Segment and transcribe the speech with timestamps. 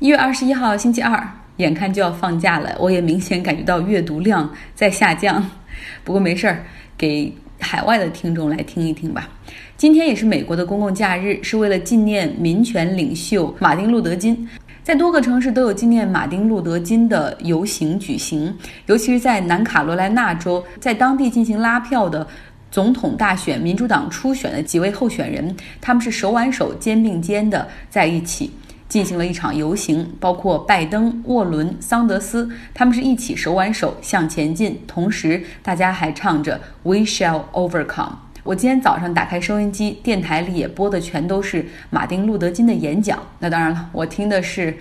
[0.00, 1.26] 一月二十一号星期二，
[1.58, 5.48] 眼看就要放假了，我也明显感觉到阅读量在下降。
[6.02, 6.64] 不过没事儿，
[6.98, 9.28] 给海外的听众来听一听吧。
[9.76, 14.48] 今天也是美国的公共假日，是为了纪念民权领袖马丁·路德·金，
[14.82, 18.52] 在多个城市都有纪念马丁·路德·金的游行举行，
[18.86, 22.26] 尤其是在南卡罗来纳州，在当地进行拉票的
[22.70, 28.50] 总统大选，民主党初选的几位候选人，他们是手挽手、肩并肩的在一起。
[28.88, 38.12] 进行了一场游行，包括拜登、沃伦、桑德斯，他们是一起手挽手向前进，同时大家还唱着 "We shall overcome"。
[38.44, 43.18] 我今天早上打开收音机，电台里也播的全都是马丁·路德·金的演讲。
[43.38, 44.76] 那当然了，我听的是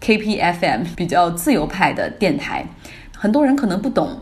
[0.00, 2.64] KPFM 比较自由派的电台。
[3.14, 4.18] 很多人可能不懂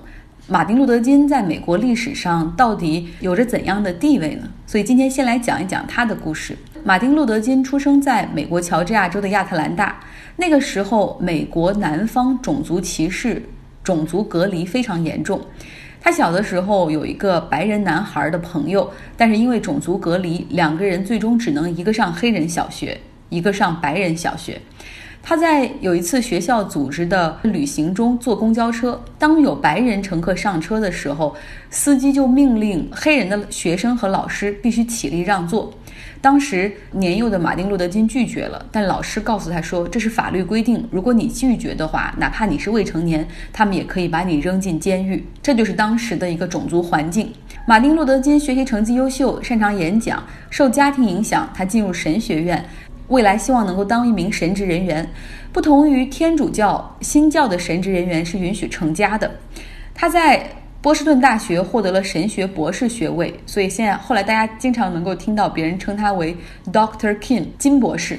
[0.48, 4.48] 马丁·路德·金在美国历史上到底有着怎样的地位呢？
[4.66, 6.56] 所以今天先来讲一讲他的故事。
[6.82, 10.00] 马丁·路德·金出生在美国乔治亚州的亚特兰大。
[10.36, 13.42] 那个时候，美国南方种族歧视、
[13.84, 15.40] 种族隔离非常严重。
[16.00, 24.58] 他小的时候有一个白人男孩的朋友，但是因为种族隔离，两个人最终只能一个上黑人小学，一个上白人小学。
[25.22, 31.36] 他在有一次学校组织的旅行中坐公交车，当有白人乘客上车的时候，
[31.70, 35.72] 司机就命令黑人的学生和老师必须起立让座。
[36.22, 47.32] 当时年幼的马丁·路德·金拒绝了，但老师告诉他说：“这是法律规定，如果你拒绝的话，哪怕你是未成年，他们也可以把你扔进监狱。”这就是当时的一个种族环境。
[47.66, 52.62] 马丁·路德·金学习成绩优秀，擅长演讲，受家庭影响，他进入神学院，
[53.10, 55.06] 未来希望能够当一名神职人员。
[55.52, 59.30] 不同于天主教、新教的神职人员是允许成家的，
[59.94, 60.44] 他在。
[60.82, 66.34] 波士顿大学获得了神学博士学位，所以现在后来大家经常能够听到别人称他为
[66.72, 68.18] Doctor Kim 金博士。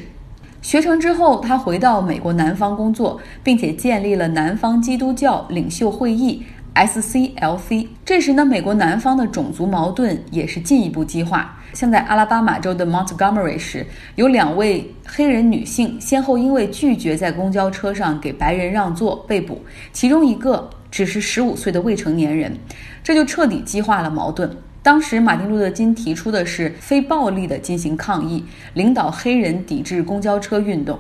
[0.62, 7.88] 学成之后，他回到美国南方工作，并且建立了南方基督教领袖会议 （SCLC）。
[8.06, 11.58] 这时呢，美国南方的种族矛盾也是进一步激化。
[11.74, 19.62] 像在阿拉巴马州的 Montgomery 时，有两位黑人女性先后因为拒绝在公交车上给白人让座被捕，
[19.92, 20.70] 其中一个。
[20.92, 22.54] 只是十五岁的未成年人，
[23.02, 24.58] 这就彻底激化了矛盾。
[24.84, 28.44] 当时，马丁·路德·金提出的是非暴力的进行抗议，
[28.74, 31.00] 领导黑人抵制公交车运动。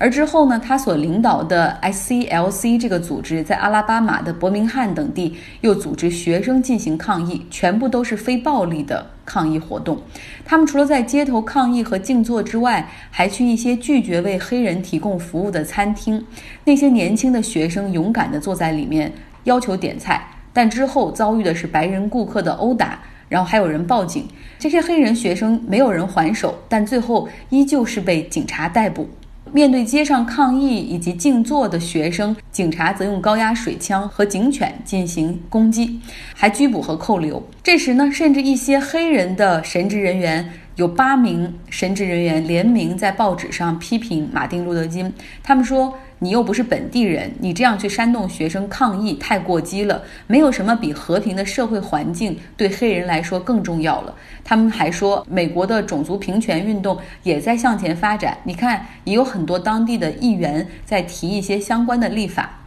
[0.00, 10.00] 而之后呢，他所领导的 SCLC 这个组织在阿拉巴马的伯明翰等地又组织学生进行抗议，全部都是非暴力的抗议活动。
[10.44, 16.24] 他们除了在街头抗议和静坐之外，还去一些拒绝为黑人提供服务的餐厅。
[16.64, 19.12] 那些年轻的学生勇敢地坐在里面，
[19.44, 24.28] 要求点菜，但之后遭遇的是白人顾客的殴打，然后还有人报警。
[24.60, 29.08] 这些黑人学生没有人还手，但最后依旧是被警察逮捕。
[29.52, 36.00] 面对街上抗议以及静坐的学生，警察则用高压水枪和警犬进行攻击，
[36.34, 37.42] 还拘捕和扣留。
[37.62, 40.48] 这时呢，甚至一些黑人的神职人员。
[40.78, 45.12] 有八名神职人员联名在报纸上批评马丁·路德·金，
[45.42, 50.00] 他们说：“你又不是本地人，你这样去煽动学生抗议太过激了。
[50.28, 58.38] 没有什么比和平的社会环境对黑人来说更重要了。”他们还说，美国的种族平权运动也在向前发展。
[58.44, 62.57] 你看，也有很多当地的议员在提一些相关的立法。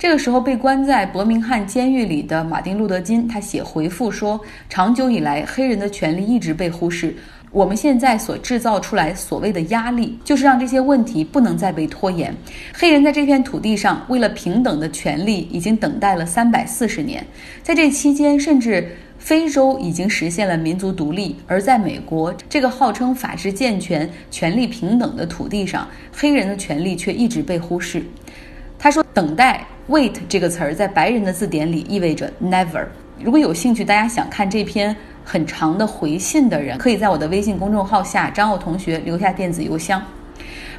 [0.00, 7.14] 这个时候，被关在伯明翰监狱里的马丁·路德·金，他写回复说：“长久以来，黑人的权利一直被忽视。”
[7.52, 12.34] 我们现在所制造出来所谓的压力，就是让这些问题不能再被拖延。
[12.72, 17.22] 黑人在这片土地上为了平等的权利，已经等待了三百四十年。
[17.62, 28.02] 在这期间，甚至非洲已经实现了民族独立，而在美国这个号称法治健全、权利平等的土地上，黑人的权利却一直被忽视。
[28.80, 32.84] 他说：“等待 （wait） 这个词儿在白人的字典里意味着 never。”
[33.22, 34.96] 如果有兴趣，大家想看这篇。
[35.22, 40.02] 很长的回信的人，可以在我的微信公众号下张奥同学留下电子邮箱。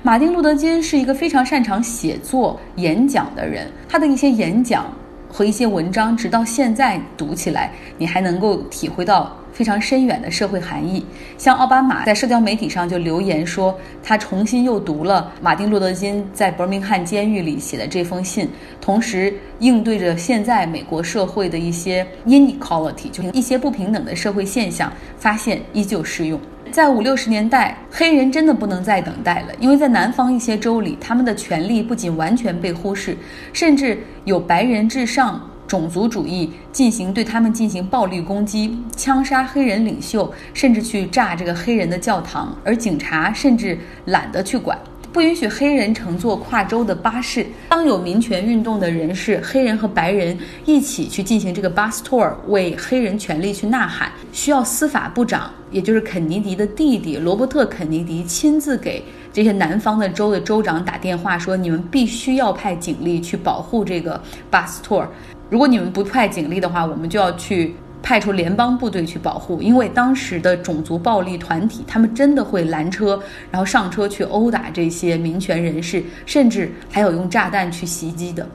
[0.02, 4.92] 马丁·路德·金是一个非常擅长写作、演讲的人，他的一些演讲。
[5.30, 11.06] 和一些文章，直到现在读起来，你还能够体会到非常深远的社会含义。
[11.38, 18.48] 像奥巴马在社交媒体上就留言说，他重新又读了马丁·路德·金在伯明翰监狱里写的这封信，
[18.80, 26.40] 同时应对着现在美国社会的一些 inequality，就是一些不平等的社会现象，发现依旧适用。
[26.72, 33.18] 在五六十年代，黑人真的不能再等待了，因为在南方一些州里，他们的权利不仅完全被忽视，
[33.52, 44.78] 甚至有白人至上种族主义进行对他们进行暴力攻击，枪杀黑人领袖，甚至去炸这个黑人的教堂，而警察甚至懒得去管。
[45.14, 47.46] 不允许黑人乘坐跨州的巴士。
[47.70, 59.02] 当有民权运动的人士，黑人和白人一起去进行这个 bus tour，为黑人权利去呐喊，需要司法部长，也就是肯尼迪的弟弟罗伯特·肯尼迪亲自给
[59.32, 64.22] 这些南方的州的州长打电话说：“你们必须要派警力去保护这个
[64.52, 65.06] bus tour。
[65.52, 73.22] 如果你们不派警力的话，我们就要去。”派出联邦部队去保护，因为当时的种族暴力团体，他们真的会拦车，
[73.52, 78.46] 然后上车去殴打这些民权人士，甚至还有用炸弹去袭击的。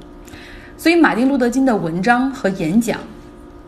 [0.77, 2.99] 所以，马丁·路德·金的文章和演讲，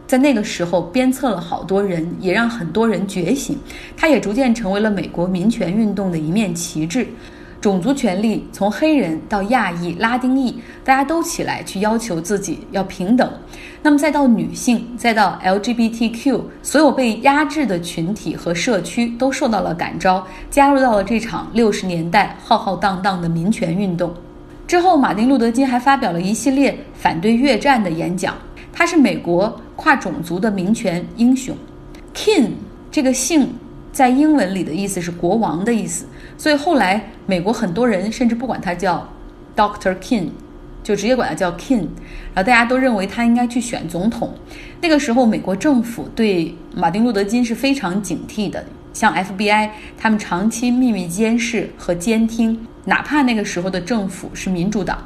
[0.04, 3.56] 在那个时候鞭策了好多人，也让很多人觉醒。
[3.96, 7.06] 他也逐渐成为了美国民权运动的一面旗帜。
[7.60, 13.28] 种族权利从黑人到亚裔、拉丁裔，大家都起来去要求自己要平等。
[13.82, 24.14] 那么再到女性，再到 LGBTQ，所有被压制的群体和社区都受到了感召，加入到了这场六十年代浩浩荡荡的民权运动。
[24.68, 28.36] 之后，马丁·路德·金还发表了一系列反对越战的演讲。
[28.72, 31.56] 他是美国跨种族的民权英雄。
[32.14, 32.50] Kin
[32.90, 33.52] 这个姓。
[33.98, 36.06] 在英文里的意思是国王的意思，
[36.36, 39.12] 所以后来美国很多人甚至不管他叫
[39.56, 40.28] Doctor King，
[40.84, 41.88] 就直接管他叫 King，
[42.32, 44.32] 然后大家都认为他应该去选总统。
[44.80, 54.96] 那个时候，美国政府对马丁·路德·金是非常警惕的，像 FBI，他们长期秘密监视和监听，哪怕那个时候的政府是民主党，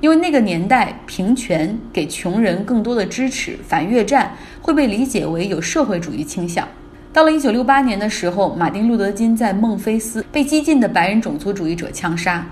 [0.00, 6.66] 因为那个年代平权给穷人更多的支持，反越战会被理解为有社会主义倾向。
[7.12, 12.46] 到了一九六八年的时候，马丁·路德·金在孟菲斯被激进的白人种族主义者枪杀。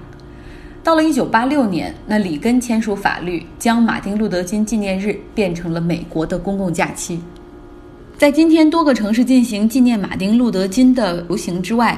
[0.83, 7.21] 到了一九八六年，那里根签署法律，将马丁·路德·金纪念日变成了美国的公共假期。
[8.17, 11.97] 在今天多个城市进行纪念马丁·路德·金的游行之外，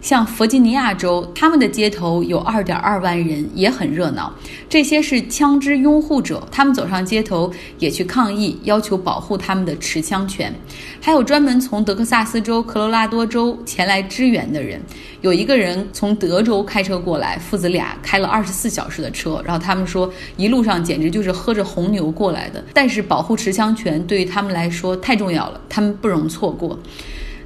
[0.00, 4.32] 像弗吉尼亚州，他们的街头有二点二万人，也很热闹。
[4.68, 10.54] 这些是枪支拥护者，他们走上街头也去抗议，要求保护他们的持枪权。
[11.00, 14.80] 还有专门从德克萨斯州、科罗拉多州前来支援的人。
[15.20, 22.64] 有一个人从德州开车过来，父子俩开了二十四小时的车，然后他们说一路上简直就是喝着红牛过来的。
[22.72, 26.78] 但是保护持枪权对于他们来说太重要了，他们不容错过。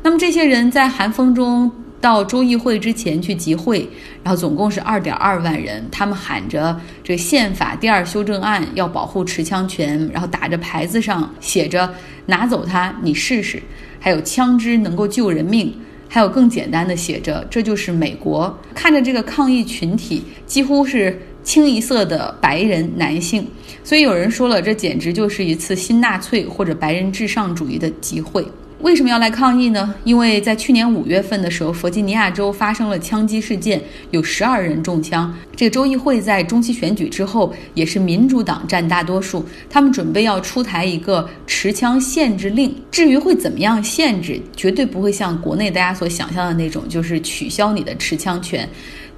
[0.02, 1.70] 那么这些人在寒风中。
[2.04, 3.88] 到州议会之前去集会，
[4.22, 11.94] 然后总共是二点二万人，他们喊着这宪法第二修正案要保护持枪权，然后打着牌子上写着
[12.26, 13.62] 拿走它，你试试，
[13.98, 15.74] 还有枪支能够救人命，
[16.06, 18.54] 还有更简单的写着这就是美国。
[18.74, 23.48] 看着这个抗议群体几乎是清一色的白人男性，
[23.82, 28.44] 所以有人说了，这简直就是一次新纳粹或者白人至上主义的集会。
[28.84, 29.94] 为什么要来抗议呢？
[30.04, 35.34] 因为在去年五月份的时候，弗吉尼亚州发生了枪击事件，有十二人中枪。
[35.56, 42.76] 这个州议会在中期选举之后也是民主党占大多数，他们准备要出台一个持枪限制令。
[42.90, 48.68] 至于会怎么样限制，绝对不会像国内大家所想象的那种，就是取消你的持枪权。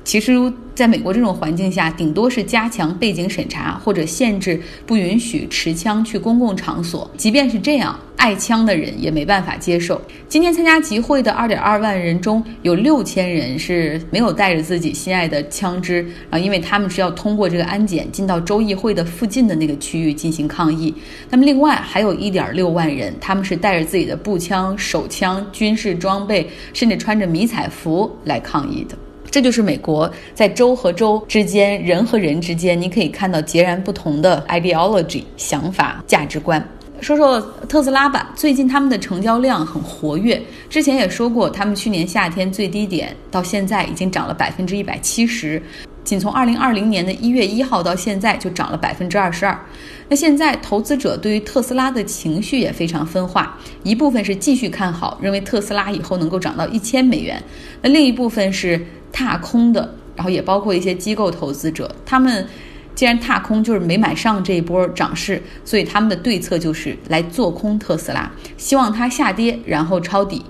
[0.07, 0.33] 其实，
[0.73, 7.11] 在美国这种环境下，顶多是加强背景审查，或者限制不允许持枪去公共场所。
[7.17, 10.01] 即便是这样，爱枪的人也没办法接受。
[10.29, 20.95] 今天参加集会的二点二万人中有六千人是没有带着自己心爱的枪支，啊，因为他们是要通过这个安检进到州议会的附近的那个区域进行抗议。
[21.29, 28.97] 那么，另外还有一点六万人，他们是带着自己的步枪、手枪、军事装备，甚至穿着迷彩服来抗议的。
[29.37, 36.67] 这就是美国在州和州之间、人和人之间，你可以看到截然不同的 ideology 想法、价值观。
[37.03, 37.39] 说说
[37.69, 40.41] 特斯拉吧，最近他们的成交量很活跃。
[40.71, 45.63] 之前也说过，他们去年夏天最低点到现在已经涨了百分之一百七十，
[46.03, 49.61] 仅从二零二零年的一月一号到现在就涨了百分之二十二。
[50.09, 57.37] 那现在投资者对于特斯拉的情绪也非常分化，一部分是继续看好，认为特斯拉以后能够涨到一千美元；
[57.83, 58.81] 那另一部分是。
[59.17, 62.47] 踏空的，然后也包括一些机构投资者，他们
[62.95, 70.45] 既然踏空，就是没买上这一波涨势，所以他们的对策就是来做空特斯拉，希望它下跌，然后抄底。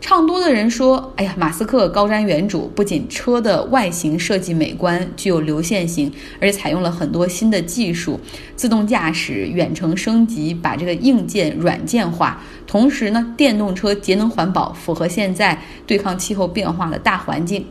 [0.00, 8.20] 唱多的人说：“哎呀，马斯克高瞻远瞩，不仅车的外形设计美观，具有流线型，而且采用了很多新的技术，
[8.54, 12.40] 自动驾驶、远程升级，把这个硬件软件化。
[12.68, 17.66] 同时呢，电动车节能环保，符合现在对抗气候变化的大环境。”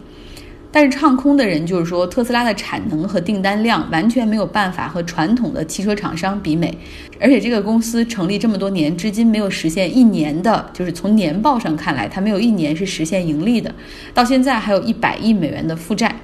[0.72, 6.76] 但是唱空的人就是说，特斯拉的产能和订单量完全没有办法和传统的汽车厂商比美，
[7.20, 13.74] 而且这个公司成立这么多年，至今没有实现一年的，就是从年报上看来，它没有一年是实现盈利的，
[14.14, 16.16] 到现在还有一百亿美元的负债。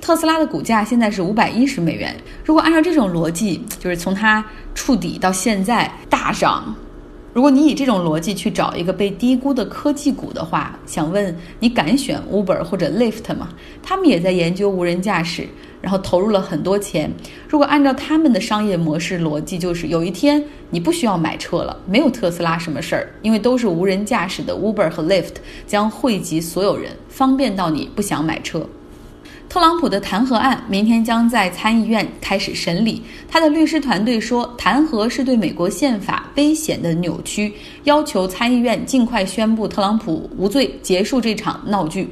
[0.00, 2.14] 特斯拉的股价现在是五百一十美元。
[2.44, 6.72] 如果按照这种逻辑，就是从它触底到现在大涨。
[7.36, 13.50] 如果你以这种逻辑去找一个被低估的科技股的话，想问你敢选 Uber 或者 Lyft 吗？
[13.82, 15.46] 他们也在研究无人驾驶，
[15.82, 17.12] 然后投入了很多钱。
[17.46, 25.34] 如果按照他们的商业模式逻辑，就是有一天你不需要买车了，没有特斯拉什么事儿，因为都是无人驾驶的 Uber 和 Lyft
[25.66, 28.66] 将惠及所有人，方便到你不想买车。
[29.56, 33.00] 特朗普的弹劾案明天将在参议院开始审理。
[33.26, 37.50] 他的律师团队说，弹劾是对美国宪法危险的扭曲，
[37.84, 42.06] 要求参议院尽快宣布特朗普无罪，结束这场闹剧。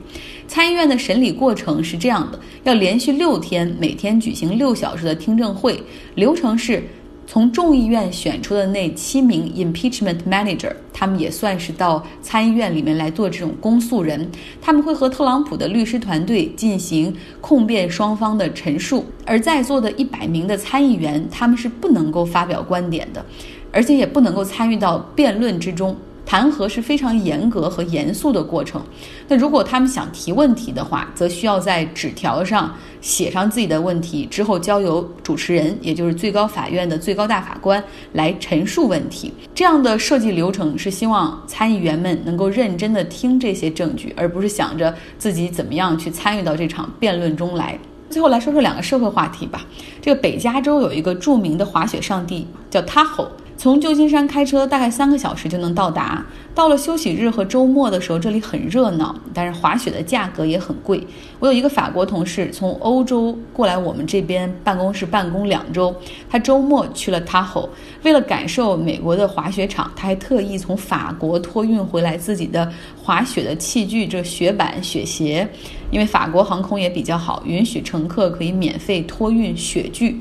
[0.48, 5.78] 参议院的审理过程是这样的：要连续六天，每天举行六小时的听证会，
[6.14, 6.82] 流程是。
[7.26, 14.30] 从众议院选出的那七名 impeachment manager，他们也算是到参议院里面来做这种公诉人。
[14.60, 23.24] 他们会和特朗普的律师团队进行控辩双方的陈述，而在座的一百名的参议员，他们是不能够发表观点的，
[23.72, 25.96] 而且也不能够参与到辩论之中。
[26.26, 28.82] 弹劾是非常严格和严肃的过程。
[29.28, 39.32] 那如果他们想提问题的话，则需要在纸条上写上自己的问题，之后交由主持人，也就是最高法院的最高大法官来陈述问题。
[39.54, 47.78] 这样的设计流程是希望参议员们能够认真的听这些证据，而不是想着自己怎么样去参与到这场辩论中来。
[48.10, 49.64] 最后来说说两个社会话题吧。
[50.00, 53.26] 这个北加州有一个著名的滑雪上帝叫 Tahoe。
[53.56, 56.25] 从旧金山开车大概三个小时就能到达。
[56.54, 61.04] 到了休息日和周末的时候，这里很热闹，但是滑雪的价格也很贵。
[61.40, 65.94] 我有一个法国同事从欧洲过来我们这边办公室办公两周，
[66.30, 67.68] 他周末去了 Tahoe，
[68.04, 72.70] 为了感受美国的滑雪场，他还特意从法国托运回来自己的
[73.02, 75.49] 滑雪的器具，这雪板、雪鞋。
[75.90, 80.20] 因为法国航空也比较好，允许乘客可以免费托运雪具。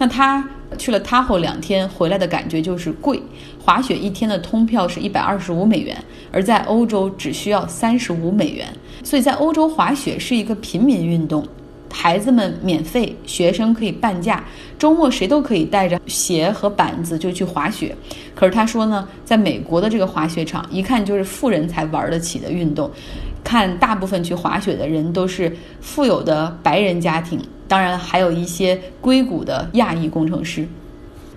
[0.00, 0.44] 那他。
[0.78, 3.20] 去了 Tahoe 两天，回来的感觉就是贵。
[3.60, 5.96] 滑雪一天的通票是一百二十五美元，
[6.30, 8.68] 而在欧洲只需要三十五美元。
[9.02, 11.44] 所以在欧洲滑雪是一个平民运动，
[11.92, 14.44] 孩子们免费，学生可以半价，
[14.78, 17.92] 周末谁都可以带着鞋和板子就去滑雪。
[18.32, 22.88] 可是他说呢，在美国的这个滑雪场，一看就是富人才玩得起的运动。
[23.42, 27.40] 看，大部分去滑雪的人都是富有的白人家庭。
[27.70, 30.66] 当然，还有一些硅谷的亚裔工程师。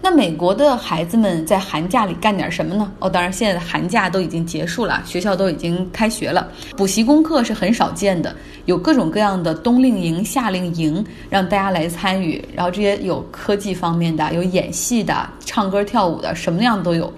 [0.02, 2.92] 那美国的孩子们在寒假里干点什么呢？
[2.98, 6.50] 哦，当然，现在的寒假都已经结束了，学校都已经开学了。
[6.76, 8.36] 补习功课是很少见的，
[8.66, 12.44] 有各种各样的冬令营、夏令营，让大家来参与。
[12.56, 17.14] 然后这些有科技方面的，有演戏的、唱歌跳舞的，什么样都有。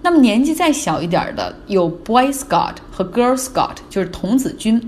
[0.00, 4.80] 那么年纪再小一点的，有 Boy Scout 和 Girl Scout，就是童子军。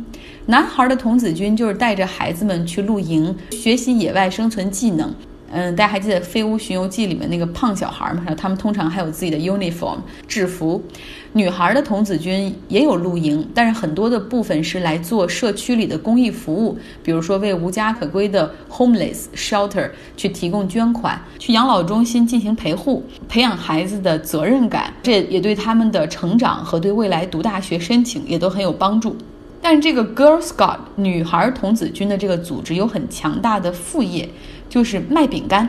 [0.47, 5.11] 男孩的童子军就是带着孩子们去露营，学习野外生存技能。
[5.51, 8.25] 嗯，大家还记得《飞屋巡游记》里面那个胖小孩吗？
[8.37, 9.97] 他们通常还有自己的 uniform
[10.29, 10.83] 制服。
[11.33, 29.17] 女孩的童子军也有露营，但是很多的部分是来做社区里的公益服务，比如说为无家可归的 homeless shelter 去提供捐款，去养老中心进行陪护，培养孩子的责任感，这也对他们的成长和对未来读大学申请也都很有帮助。
[29.67, 34.29] 但这个 Girl Scout 女孩童子军的这个组织有很强大的副业。
[34.69, 35.69] 就是卖饼干，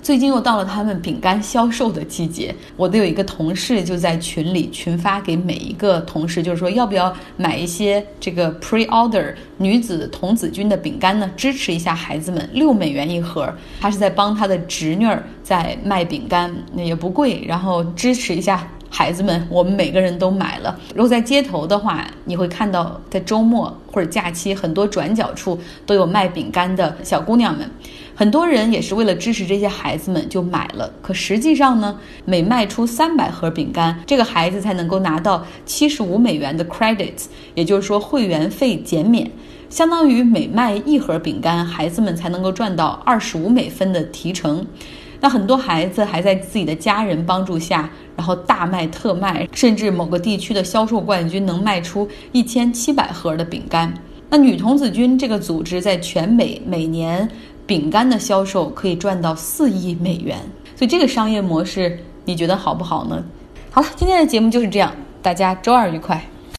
[0.00, 2.54] 最近又到了他们饼干销售的季节。
[2.76, 11.28] 我的有一个同事就在群里群发给每一个同事，就是说要不要买一些这个 pre order 女子童子军的饼干呢？
[11.36, 13.52] 支持一下孩子们，六美元一盒。
[13.80, 18.64] 他是在帮他的侄女儿在卖饼干，那也不贵，然后支持一下
[18.96, 19.44] 孩子们。
[19.50, 20.78] 我们每个人都买了。
[20.94, 27.68] 如果在街头的话，你会看到在周末或者假期，很多转角处都有卖饼干的小姑娘们。
[28.14, 37.24] 很多人也是为了支持这些孩子们就买了，可实际上呢，每卖出三百盒饼干，这个孩子才能够拿到七十五美元的 credits，
[37.56, 39.28] 也就是说会员费减免，
[39.68, 44.64] 相当于每卖一盒饼干，孩子们才能够赚到二十五美分的提成。
[45.24, 53.90] 那很多孩子还在自己的家人帮助下，然后大卖特卖，甚至某个地区的销售冠军能卖出一千七百盒的饼干。
[54.28, 57.26] 那女童子军这个组织在全美每年。
[57.66, 60.38] 饼干的销售可以赚到四亿美元，
[60.76, 63.24] 所以这个商业模式你觉得好不好呢？
[63.70, 66.22] 好了，今天的节目就是这样，大家周二愉快。